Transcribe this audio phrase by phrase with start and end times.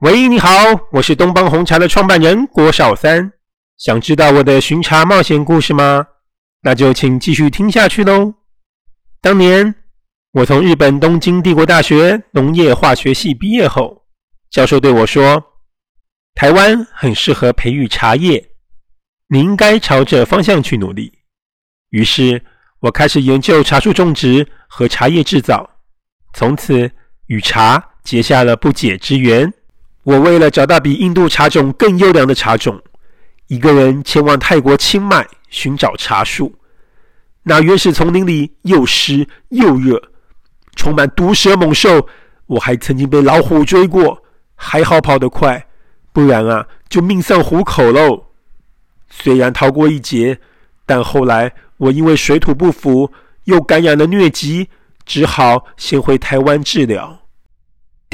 [0.00, 0.48] 喂，你好，
[0.90, 3.32] 我是东方红茶的创办人郭少三。
[3.78, 6.04] 想知道我的巡茶冒险故事吗？
[6.62, 8.34] 那就请继续听下去喽。
[9.20, 9.72] 当年
[10.32, 14.04] 我从日本东京帝国大学农业化学系毕业后，
[14.50, 15.42] 教授对我说
[16.34, 18.50] ：“台湾很适合培育茶叶，
[19.28, 21.20] 你应该朝着方向去努力。”
[21.90, 22.42] 于是，
[22.80, 25.70] 我开始研究茶树种植和茶叶制造，
[26.34, 26.90] 从此
[27.26, 29.50] 与茶结下了不解之缘。
[30.04, 32.80] 我为了找到比印度茶种更优良的茶种，
[33.48, 36.54] 一个人前往泰国清迈寻找茶树。
[37.42, 40.00] 那原始丛林里又湿又热，
[40.76, 42.06] 充满毒蛇猛兽。
[42.46, 44.22] 我还曾经被老虎追过，
[44.54, 45.66] 还好跑得快，
[46.12, 48.26] 不然啊就命丧虎口喽。
[49.08, 50.38] 虽然逃过一劫，
[50.84, 53.10] 但后来我因为水土不服，
[53.44, 54.68] 又感染了疟疾，
[55.06, 57.23] 只好先回台湾治疗。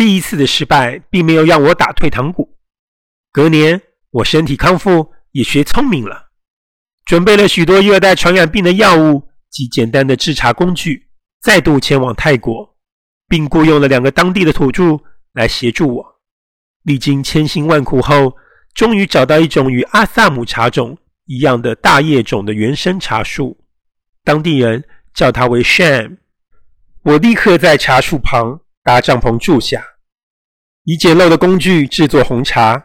[0.00, 2.56] 第一次的失败并没有让我打退堂鼓。
[3.30, 6.30] 隔年，我身体康复，也学聪明了，
[7.04, 11.10] 准备了许多热带传染病的药物及简单的制茶工具，
[11.42, 12.78] 再度前往泰国，
[13.28, 14.98] 并雇佣了两个当地的土著
[15.34, 16.20] 来协助我。
[16.84, 18.34] 历经千辛万苦后，
[18.72, 23.62] 终于找到一种与阿萨姆茶种一样的大叶种的原生茶树，
[24.24, 24.82] 当地人
[25.12, 26.16] 叫它为 Sham。
[27.02, 29.88] 我立刻在茶树旁搭帐篷住下。
[30.84, 32.82] 以简陋的工具制作红茶，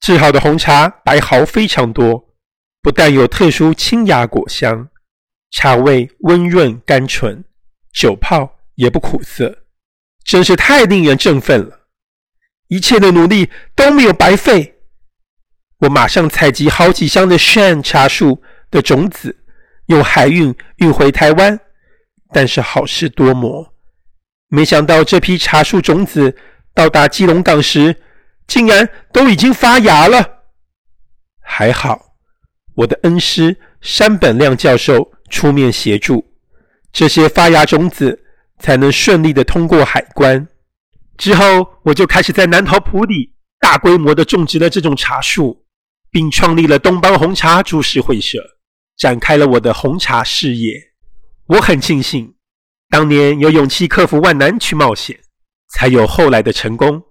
[0.00, 2.32] 制好的红茶白毫非常多，
[2.80, 4.88] 不但有特殊清雅果香，
[5.50, 7.44] 茶味温润甘醇，
[7.92, 9.64] 酒泡也不苦涩，
[10.24, 11.88] 真是太令人振奋了！
[12.68, 14.76] 一切的努力都没有白费。
[15.80, 18.40] 我马上采集好几箱的 Shan 茶树
[18.70, 19.44] 的种子，
[19.86, 21.58] 用海运运回台湾。
[22.32, 23.74] 但是好事多磨，
[24.48, 26.36] 没想到这批茶树种子。
[26.76, 27.96] 到达基隆港时，
[28.46, 30.42] 竟然都已经发芽了。
[31.40, 32.14] 还好，
[32.74, 36.34] 我的恩师山本亮教授出面协助，
[36.92, 38.22] 这些发芽种子
[38.58, 40.46] 才能顺利的通过海关。
[41.16, 45.64] 之后，我就开始在南投埔里大规模的种植了这种茶树，
[46.10, 48.38] 并创立了东邦红茶株式会社，
[48.98, 50.74] 展开了我的红茶事业。
[51.46, 52.34] 我很庆幸，
[52.90, 55.20] 当年有勇气克服万难去冒险。
[55.76, 57.02] 才有后来的成功。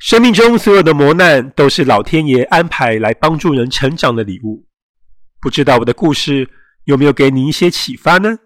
[0.00, 4.66] 生命中所有的磨难都是老天爷安排来帮助人成长的礼物。
[5.40, 6.50] 不知道我的故事
[6.86, 8.38] 有没有给你一些启发呢？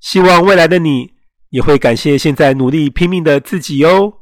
[0.00, 1.12] 希望未来的你
[1.50, 4.15] 也会感谢现在努力拼命的自己哦。